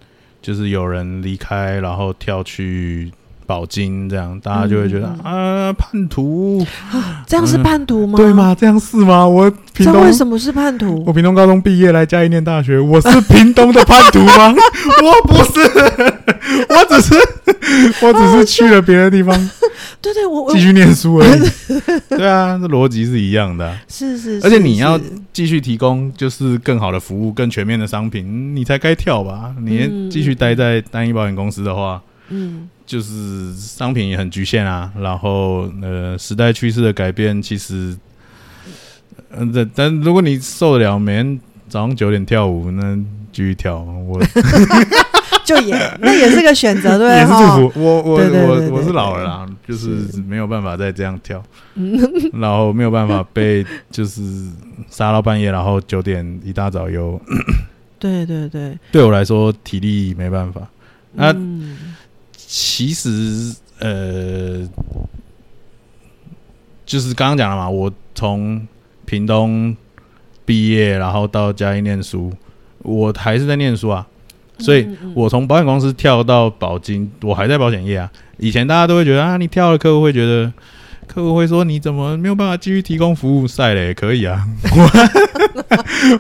[0.40, 3.12] 就是有人离开，然后跳去
[3.46, 6.64] 保金，这样大家就会觉得嗯啊叛徒，
[7.26, 8.16] 这样是叛徒吗？
[8.16, 8.32] 对？
[8.32, 8.56] 吗？
[8.58, 9.26] 这样是吗？
[9.26, 11.12] 我屏这东为什么是叛徒我？
[11.12, 14.54] 屏东高中毕业来嘉义念大学，我是平东的叛徒吗？
[15.02, 15.60] 我不是，
[16.68, 17.14] 我只是
[18.04, 19.34] 我只是去了别的地方
[20.00, 21.40] 对对，我我继续念书而已。
[22.10, 23.76] 对啊，这逻辑是一样的啊。
[23.88, 29.54] 是是，而且你要是继续提供就是更好的服务、更全面的商品，你才该跳吧？
[29.64, 34.92] 你嗯继续待在单一保险公司的话，嗯就是商品也很局限啊。
[34.98, 37.96] 然后呃，时代趋势的改变，其实，
[39.30, 42.96] 嗯、但但如果你受得了每天早上九点跳舞，那
[43.32, 44.20] 继续跳，我
[45.44, 47.16] 就也那也是个选择，对不对？
[47.20, 47.82] 也是哈祝福。
[47.84, 51.42] 我我我我是老了啦，就是是没有办法再这样跳，
[51.74, 51.98] 嗯
[52.32, 54.22] 然后没有办法被就是
[54.88, 57.20] 杀到半夜，然后九点一大早又。
[57.98, 60.60] 对对对， 对我来说体力没办法。
[61.16, 61.76] 啊嗯
[62.56, 64.64] 其实呃，
[66.86, 68.64] 就是刚刚讲了嘛，我从
[69.04, 69.76] 屏东
[70.44, 72.32] 毕业，然后到嘉义念书，
[72.78, 74.06] 我还是在念书啊。
[74.58, 74.86] 所以
[75.16, 78.08] 我从保险公司跳到保金，我还在保险业啊。
[78.38, 80.52] 以前大家都会觉得啊，你跳了，客户会觉得，
[81.08, 83.48] 客户会说你怎么没有办法继续提供服务？
[83.48, 84.46] 晒了也可以啊，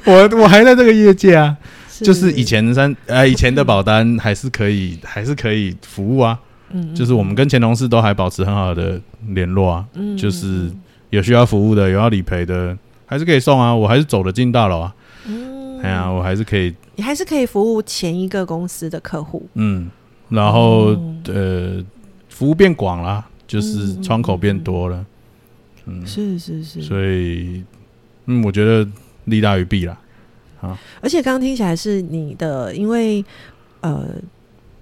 [0.04, 1.56] 我 我我还在这个业界啊。
[2.02, 6.38] 就是以前三呃以前的保单还是可以 还是可以服务啊，
[6.70, 6.94] 嗯嗯。
[6.94, 10.70] 就是我们跟前同事都还保持很好的联络啊，嗯就是
[11.10, 12.76] 有需要服务的有要理赔的
[13.06, 14.94] 还是可以送啊，我还是走得进大楼啊，
[15.26, 15.78] 嗯。
[15.82, 19.90] 哎呀，我还是可以你还是可以服务前一个公司的客户，嗯，
[20.30, 21.84] 然后哦呃
[22.30, 25.04] 服务变广啦，就是嗯窗口变多了，
[25.86, 27.62] 嗯，是是是，所以
[28.26, 28.88] 嗯我觉得
[29.26, 29.98] 利大于弊啦，
[30.68, 33.24] 好，而且刚刚听起来是你的，因为
[33.80, 34.06] 呃，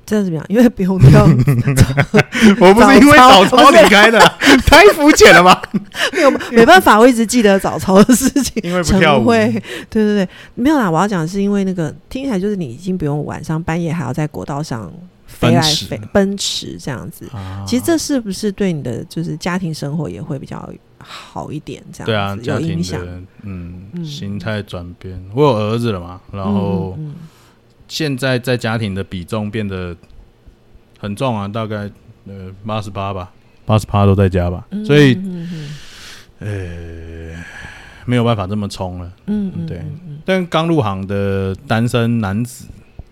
[0.06, 0.44] 这样怎么样？
[0.48, 1.24] 因为不用跳，
[2.60, 4.18] 我不是因为早操离开的，
[4.66, 5.62] 太肤浅了吧？
[6.12, 8.60] 没有没办法，我一直记得早操的事情。
[8.62, 9.50] 因为不跳舞，会，
[9.90, 10.90] 对对对，没有啦。
[10.90, 14.92] 我要讲的是因为那个听起来就是你已经不用晚上半夜还要在国道上
[15.26, 17.26] 飞来奔驰飞奔驰这样子。
[17.32, 20.68] 啊其实这是不是对你的就是家庭生活也会比较
[21.02, 21.82] 好一点？
[21.92, 22.82] 这样对啊，家庭。
[22.82, 25.22] 的嗯嗯心态转变。
[25.34, 26.98] 我有儿子了嘛，然后
[27.88, 29.96] 现在在家庭的比重变得
[30.98, 31.90] 很重啊，大概
[32.26, 33.32] 呃八十八吧，
[33.66, 35.18] 八十八都在家吧，嗯所以
[36.38, 37.44] 呃
[38.06, 39.12] 没有办法这么冲了。
[39.26, 39.82] 嗯嗯，对
[40.24, 42.66] 但刚入行的单身男子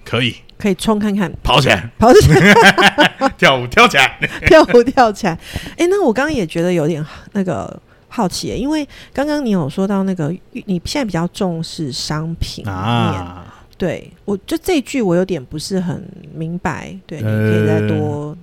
[0.05, 2.55] 可以可以冲看看，跑起来，跑起来。
[3.39, 4.19] 跳舞跳起来。
[4.47, 5.33] 跳舞跳起来。
[5.79, 13.47] 哎、那我刚刚也觉得有点那个好奇耶，因为刚刚你有说到那个你现在比较重视商品，啊，
[13.79, 18.37] 对我就这一句我有点不是很明白，对，你可以再多、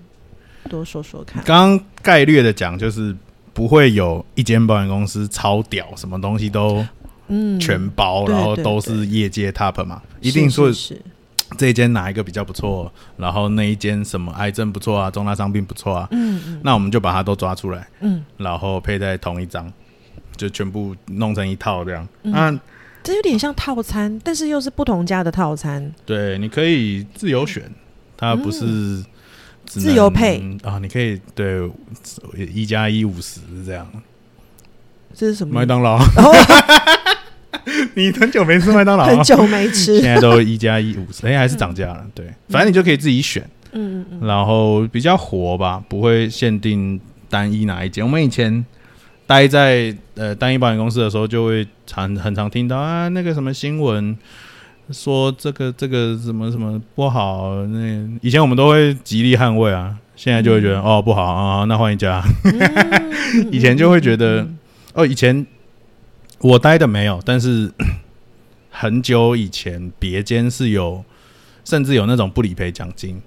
[0.69, 1.43] 多说说看。
[1.43, 3.15] 刚刚概略的讲，就是
[3.53, 6.83] 不会有一间保险公司超屌，什么东西都
[7.27, 10.73] 嗯，全包，对然后都是业界 top 嘛，一定是
[11.57, 19.71] 这一间哪一个比较不错，然后那一间什么癌症不错啊，重大伤病不错啊，嗯嗯那我们就把它都抓出来，嗯，然后配在同一张，
[20.35, 22.07] 就全部弄成一套这样。
[22.23, 22.59] 嗯那
[23.03, 25.93] 这有点像套餐，但是又是不同家的套餐。
[26.05, 27.63] 对，你可以自由选，
[28.17, 29.01] 它不是
[29.65, 31.71] 自由配啊，你可以对
[32.53, 33.87] 一加一五十这样。
[35.13, 35.65] 这是什么麦？
[35.65, 36.35] 当劳，哦，
[37.97, 40.13] 你很久没吃麦当劳了，很久没吃现。
[40.13, 42.05] 在都一加一五十，哎，还是涨价了。
[42.13, 48.05] 对，反正你就可以自己选，嗯嗯嗯，然后比较活吧，不会限定单一哪一间。
[48.05, 48.63] 我们以前
[49.25, 54.15] 待在呃单一保险公司的时候，就会常很常听到啊那个什么新闻。
[54.89, 62.23] 说这个这个什么什么不好，那以前我们都会极力捍卫啊，现在就会觉得、哦不好啊，那换一家。
[62.45, 64.47] 嗯 以前就会觉得
[64.93, 65.45] 哦，以前
[66.39, 67.71] 我待的没有，但是
[68.69, 71.03] 很久以前别间是有，
[71.65, 73.19] 甚至有那种不理赔奖金，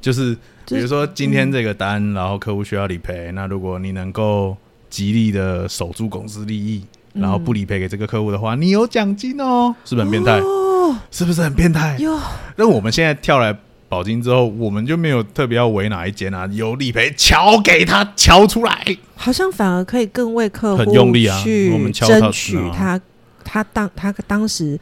[0.00, 4.56] 就是比如说今天这个单，然后客户需要理赔，那如果你能够
[4.90, 10.38] 极力的守住公司利益，然后不理赔给这个客户的话，你有奖金哦，是不是很变态？
[10.40, 10.64] 哦
[11.10, 11.98] 是不是很变态？
[11.98, 12.18] 哟，
[12.56, 13.54] 那我们现在跳来
[13.88, 18.96] 保金之后，我们就没有特别要围哪一间啊，有理赔敲给他敲出来。
[19.16, 22.70] 好像反而可以更为客户很用力啊去我们敲他争取嗯。
[22.72, 23.00] 他
[23.42, 24.78] 他当他当时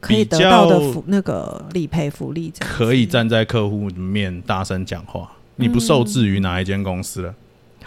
[0.00, 2.78] 可以得比较到的福那个理赔福利，这样子。
[2.78, 7.34] 可以站在客户面大声讲话，你不受制于哪一间公司了，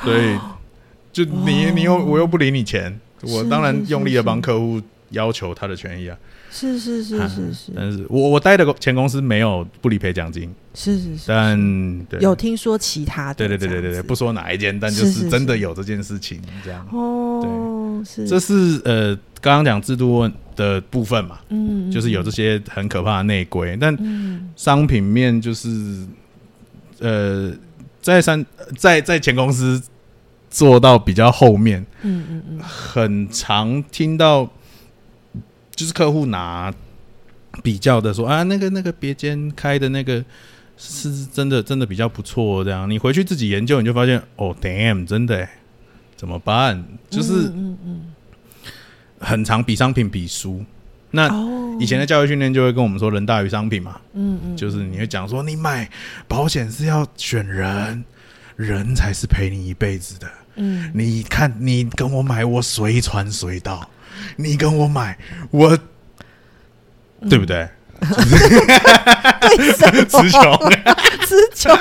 [0.04, 0.38] 所以
[1.14, 4.24] 就你哦你又我又不理你钱，我是当然用力的是。
[4.24, 6.18] 帮客户要求他的权益啊。
[6.50, 7.72] 是是是啊是是。
[7.76, 11.60] 但是我我待的前公司没有不理赔奖金，是是是，但
[12.22, 16.88] 有听说其他的对对对对对对，不说哪一间，但就是真的有这件事情这样。
[16.92, 18.28] 哦，是。
[18.28, 21.92] 这是呃刚刚讲制度问的部分嘛，嗯。
[21.92, 24.50] 就是有这些很可怕的内规，但嗯。
[24.56, 26.08] 商品面就是
[27.00, 27.54] 呃，
[28.02, 28.44] 在三
[28.78, 29.80] 在在前公司
[30.50, 32.60] 做到比较后面，嗯嗯嗯。
[32.60, 34.50] 很常听到
[35.78, 36.74] 就是客户拿
[37.64, 40.26] 比较的说啊，那个那个别间开的那个
[40.76, 45.50] 是真的真的比较不错，这样你回去自己研究，你就发现哦，damn，真的欸
[46.16, 46.84] 怎么办？
[47.12, 48.14] 就是嗯嗯
[49.20, 50.66] 很常比商品比输。
[51.12, 55.88] 那哦以前的教育训练就会跟我们说人大于商品嘛，嗯嗯就是你会讲说，你买
[56.28, 58.04] 保险是要选人，
[58.56, 60.28] 人才是陪你一辈子的。
[60.56, 63.88] 嗯你看，你跟我买，我随传随到；
[64.36, 65.18] 你跟我买，
[65.52, 65.78] 我
[67.30, 67.68] 对不对？
[68.00, 70.60] 对什么词穷，
[71.26, 71.76] 词穷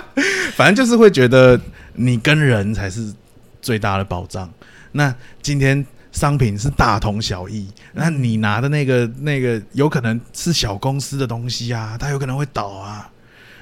[0.55, 1.61] 反正就是会觉得
[1.93, 3.13] 你跟人才是
[3.61, 4.51] 最大的保障。
[4.93, 13.11] 那今天商品是大同小异，那你拿的那个那个有可能是小公司的东西啊，它有可能会倒啊。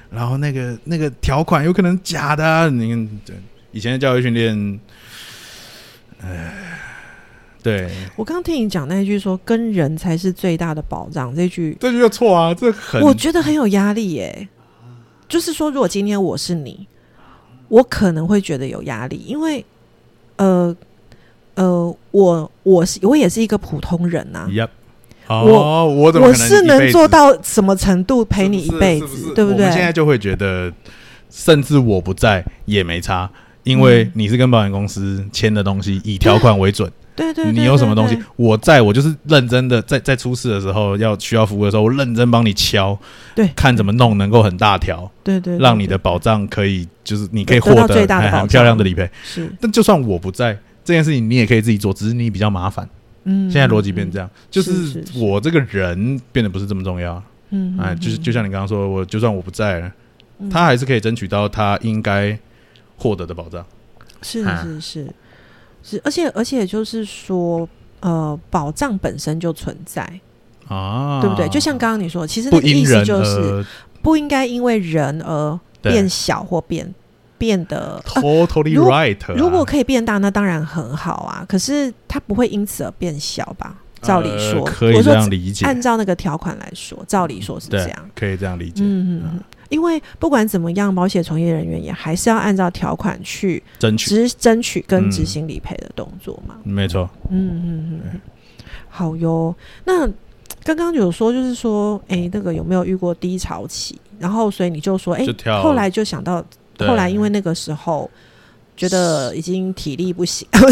[0.09, 3.35] 然后那个那个条款有可能假的、啊，你看，对
[3.71, 4.79] 以前的教育训练，
[6.21, 6.51] 呃，
[7.65, 14.47] 对，我刚刚听你讲那一句说跟人才是最大的保障，这句这句就错啊，这很我觉得很有压力耶。
[15.27, 16.85] 就是说，如果今天我是你，
[17.67, 19.65] 我可能会觉得有压力，因为
[20.35, 20.75] 呃
[21.55, 24.69] 呃，我我是我也是一个普通人呐、Yep
[25.25, 29.91] 哦，我怎么我是能做到什么程度陪你一辈子，是是对不我们现在？
[29.91, 30.71] 就会觉得，
[31.31, 33.27] 甚至我不在也没差，
[33.63, 42.97] 因为嗯你是跟保险公司签的东西以条款为准，对对，你有什么东西，我在我就是认真的，在在出事的时候要需要服务的时候，我认真帮你敲，
[43.33, 43.47] 对。
[43.55, 49.09] 看怎么弄能够很大条，对对，对让你的保障可以就是你可以获得最大的哎很漂亮的理赔。
[49.23, 49.49] 是。
[49.61, 52.87] 但就算我不在这件事情，你也可以自己做，只是你比较麻烦。
[53.23, 57.15] 嗯，现在逻辑变这样，就是我这个人变得不是这么重要。
[57.49, 59.91] 嗯，嗯哎，就是就嗯像你刚刚说，我就算我不在了，
[60.39, 60.49] 嗯。
[60.49, 62.37] 他还是可以争取到他应该
[62.97, 63.65] 获得的保障。
[64.21, 65.07] 是啊是是
[65.87, 67.69] 是，而且而且就是说，
[67.99, 70.01] 呃，保障本身就存在，
[70.67, 71.47] 啊，对不对？
[71.49, 73.63] 就像刚刚你说，其实不那个意思就是
[74.01, 76.91] 不应该因为人而变小或变
[77.37, 78.01] 变得。
[78.03, 79.35] 啊 totally 如果 right 啊。
[79.37, 81.45] 如果可以变大，那当然很好啊。
[81.47, 83.75] 可是它不会因此而变小吧？
[84.01, 96.55] 照理说，呃可以这我说样理解，按照那个条款来说，照理说是这对样。，可以这样理解，嗯嗯嗯，因为不管怎么样，保险从业人员也还是要按照条款去争取，执争取跟执嗯行理赔的动作嘛。
[96.63, 98.21] 没错，嗯嗯嗯嗯，
[98.89, 99.55] 好哟。
[99.83, 100.07] 那
[100.63, 103.99] 刚刚有说，就是说，哎、那个有没有遇过低潮期？
[104.17, 105.25] 然后所以你就说，哎、
[105.61, 106.43] 后来就想到，
[106.77, 106.87] 对。
[106.87, 108.09] 后来因为那个时候
[108.77, 110.71] 觉得已经体力不行，就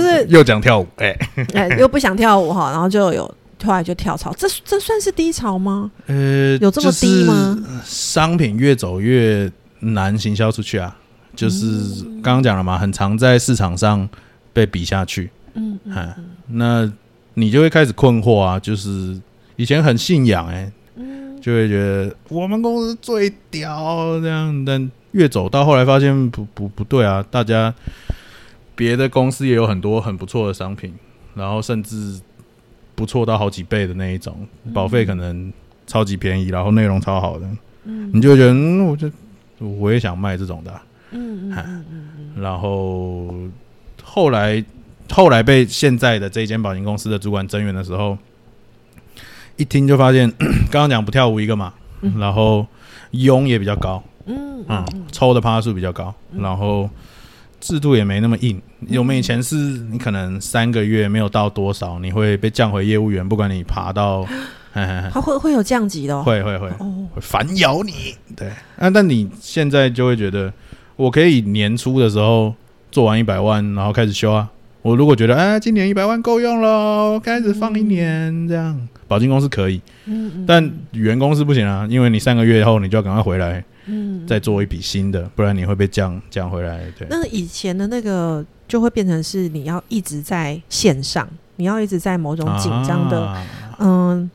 [0.00, 1.16] 是又讲跳舞，哎，
[1.54, 3.34] 哎、又不想跳舞哈，然后就有
[3.64, 5.90] 后来就跳槽，这这算是低潮吗？
[6.06, 7.56] 呃，有这么低吗？
[7.58, 9.50] 就是商品越走越
[9.80, 10.96] 难行销出去啊，
[11.34, 11.66] 就是
[12.06, 14.08] 嗯刚刚讲了嘛，很常在市场上
[14.52, 16.16] 被比下去，嗯嗯哎，
[16.48, 16.92] 那
[17.34, 19.20] 你就会开始困惑啊，就是
[19.56, 27.74] 以前很信仰，哎，嗯就会觉得我们公司最屌这样，但越走到后来发现不不不对啊，大家
[28.74, 30.92] 别的公司也有很多很不错的商品，
[31.34, 32.20] 然后甚至
[32.94, 35.52] 不错到好几倍的那一种，保费可能
[35.86, 37.46] 超级便宜，然后内容超好的，
[37.84, 38.10] 嗯。
[38.12, 39.10] 你就会觉得嗯，我就
[39.58, 43.34] 我也想卖这种的啊、嗯嗯嗯嗯嗯然后
[44.02, 44.64] 后来
[45.10, 48.16] 后来被现在的这一间保险公司的主管增援的时候，
[49.56, 50.30] 一听就发现，
[50.70, 52.18] 刚刚讲不跳舞一个嘛，嗯。
[52.18, 52.66] 然后
[53.12, 54.64] 佣也比较高，嗯。
[55.12, 56.42] 抽的趴数比较高，嗯。
[56.42, 56.88] 然后
[57.60, 58.60] 制度也没那么硬。
[58.98, 64.26] 我们以前是你可能三个月没有到多少，你会被降回业务员，不管你爬到，
[64.74, 66.22] 它会会有降级的哦。
[66.22, 68.14] 会会会哦，会反咬你。
[68.36, 70.52] 对，啊，但你现在就会觉得，
[70.96, 72.54] 我可以年初的时候
[72.90, 74.50] 做完一百万，然后开始修啊。
[74.82, 86.82] 我如果觉得，哎，今年一百万够用了，开始放一年这样，保金公司可以，嗯嗯，但原公司不行啊，因为你三个月后你就要赶快回来，嗯再做一笔新的，不然你会被降降回来。
[86.98, 93.46] 对，那以前的那个就会变成是你要一直在线上，你要一直在某种紧张的，啊。
[93.78, 94.30] 嗯，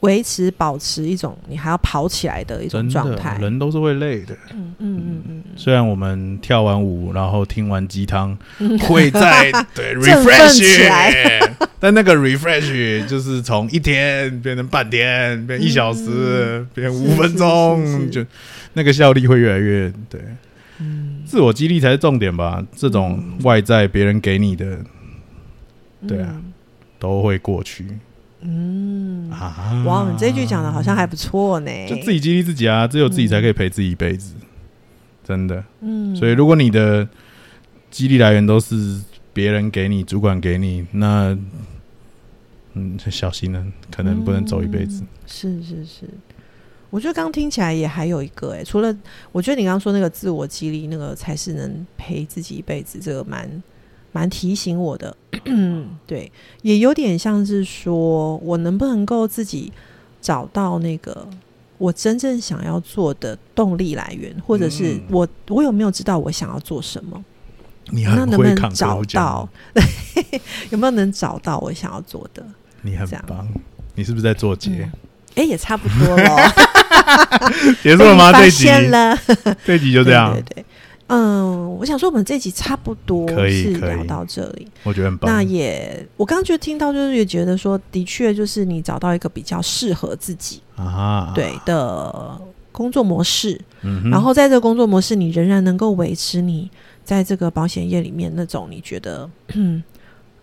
[0.00, 3.38] 维持保持一种你还要跑起来的一种状态。
[3.40, 4.34] 人都是会累的。
[4.52, 11.40] 嗯嗯嗯嗯虽然我们跳完舞，然后听完鸡汤，嗯，会在 对 refresh 起来，
[11.78, 18.10] 但那个 refresh 就是从一天变成半天，变一小时，变五分是是钟，是。
[18.10, 18.24] 就
[18.72, 20.20] 那个效力会越来越对。
[20.78, 24.78] 嗯，自我激励才是重点吧，这种外在别人给你的
[26.06, 26.42] 对啊
[26.98, 27.86] 都会过去
[28.42, 29.82] 嗯，嗯，啊。
[29.86, 31.70] 哇，你这句讲的好像还不错呢。
[31.88, 34.34] 就自己激励自己啊，只有自己才可以陪自己一辈子，
[35.24, 35.64] 真的。
[35.80, 37.08] 嗯，所以，如果你的
[37.90, 39.00] 激励来源都是
[39.32, 41.34] 别人给你、主管给你，那
[42.74, 45.02] 嗯，小心了，可能不能走一辈子。
[45.26, 46.10] 是是是，
[46.92, 48.94] 我觉得刚听起来也还有一个哎、除了
[49.32, 53.62] 我觉得你刚刚说那个自我激励，那个才是能陪自己一辈子，这个蛮
[54.12, 55.16] 蛮提醒我的。
[56.06, 56.30] 对，
[56.60, 59.72] 也有点像是说我能不能够自己
[60.20, 61.26] 找到那个
[61.78, 67.24] 我真正想要做的动力来源，或者是嗯我我有没有知道我想要做什么？
[67.86, 69.48] 你那能不能很会扛找到？
[70.68, 72.44] 有没有能找到我想要做的？
[72.82, 73.48] 你很棒。
[73.94, 74.70] 你是不是在做结？
[74.70, 74.92] 嗯
[75.34, 76.52] 哎、也差不多了。
[77.82, 78.32] 结束了吗？
[78.32, 79.18] 这集了，
[79.64, 80.64] 这集就这样对，对对，
[81.08, 84.68] 嗯，我想说我们这集差不多是聊到这里。
[84.82, 85.30] 我觉得很棒。
[85.30, 96.70] 那也，我刚刚就听到，就是也觉得说，的确就是你找到一个比较适合自己啊，对的工作模式，嗯，然后在这个工作模式，你仍然能够维持你
[97.04, 99.82] 在这个保险业里面那种你觉得，嗯、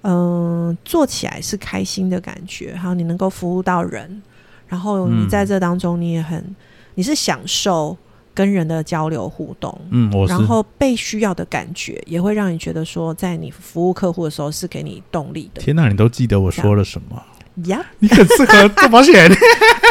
[0.01, 4.21] 呃做起来是开心的感觉，还有你能够服务到人，
[4.69, 6.55] 然后你嗯在这当中你也很，
[6.95, 7.97] 你是享受
[8.33, 9.77] 跟人的交流互动。
[9.89, 15.61] 嗯，我然后被需要的感觉，也会让你觉得说，在你服务客户的时候是给你动力的。
[15.61, 17.21] 天哪，你都记得我说了什么？
[17.65, 19.13] 呀， 你很适合做保险，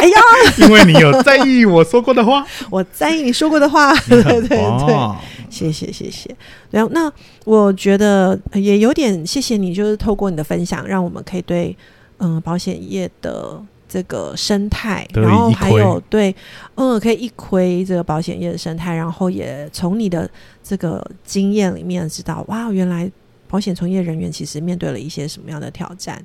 [0.01, 0.17] 哎呀，
[0.57, 2.43] 因为你有在意我说过的话。
[2.71, 5.15] 我在意你说过的话，对对对，棒
[5.51, 6.35] 谢谢谢谢。
[6.71, 7.11] 然后那
[7.45, 11.75] 我觉得也有点谢谢你，就是透过你的分享，让我们可以对
[12.17, 16.33] 嗯保险业的这个生态，然后还有对
[16.75, 20.29] 嗯可以一窥这个保险业的生态，然后也从你的
[20.63, 23.11] 这个经验里面知道，哇，原来
[23.47, 26.23] 保险从业人员其实面对了一些什么样的挑战。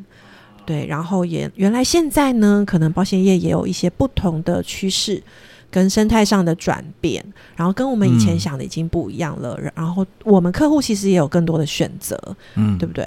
[0.67, 5.23] 对，然后也原来现在呢，可能保险业也有一些不同的趋势
[5.71, 7.25] 跟生态上的转变，
[7.57, 9.59] 然后跟我们以前嗯想的已经不一样了。
[9.75, 12.19] 然后我们客户其实也有更多的选择，
[12.55, 13.07] 嗯对不对？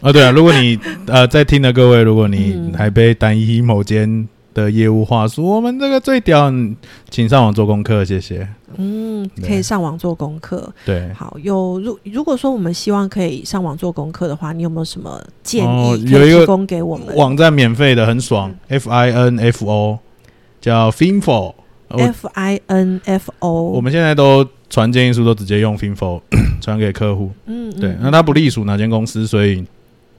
[0.00, 6.76] 啊，对啊， 如果你呃在听的各位，如果你嗯还被单一某间的业务话术，我们这个最屌，嗯
[7.10, 8.46] 请上网做功课，谢谢。
[8.78, 10.70] 嗯，可以上网做功课。
[10.84, 19.98] 对，好，有如如果说我们希望可以上网做功课的话，你有没有什么建哦议有一个可以提供给我们网站免费的，很爽，F 嗯 I N F O，
[20.60, 21.54] 叫 Finfo。
[21.88, 26.20] 我？F I N F O，我们现在都传建议书都直接用 Finfo
[26.60, 27.30] 传给客户。
[27.46, 29.64] 嗯对，那它不隶属哪间公司，所以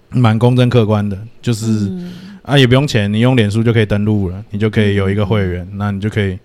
[0.10, 1.66] 蛮公正客观的，就是。
[1.66, 2.12] 嗯。
[2.48, 6.40] 啊，也不用钱，你用脸书就可以登录了，你就可以有一个会员，那你就可以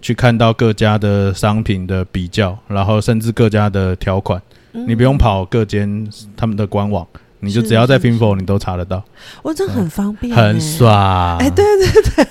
[0.00, 4.40] 去看到各家的商品的比较，然后甚至各家的条款，
[4.72, 4.88] 嗯。
[4.88, 7.06] 你不用跑各间他们的官网，
[7.40, 9.04] 你就只要在是 Finfo 你都查得到，
[9.42, 10.58] 哦，这很方便，很。
[10.58, 12.26] 爽，哎，对对对。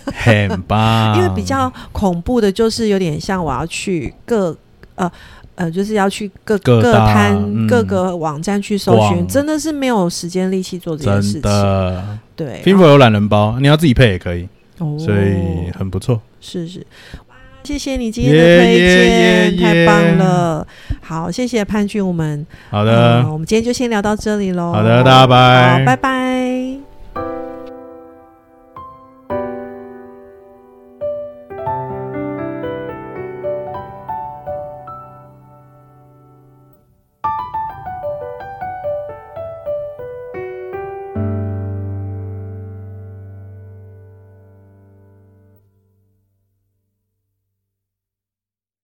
[0.50, 4.58] 很棒，因为比较恐怖的，就是有点像我要去各
[4.96, 5.12] 呃
[5.56, 11.52] 呃，就是要去各各各摊、嗯各个网站去搜寻，真的是没有时间力气做这件事真情。
[11.52, 14.48] 的对，Finfo 有懒人包，你要自己配也可以，
[14.80, 16.22] 哦所以很不错。
[16.40, 16.80] 是是。
[17.28, 20.66] 哇谢谢你今天的推荐太棒了！
[21.00, 24.74] 好，谢谢潘俊，我们好的，呃我们今天就先聊到这里喽。
[24.74, 26.21] 好的大家拜好，拜拜。